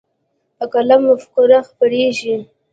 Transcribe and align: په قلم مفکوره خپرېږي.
په 0.57 0.65
قلم 0.73 1.01
مفکوره 1.09 1.59
خپرېږي. 1.69 2.35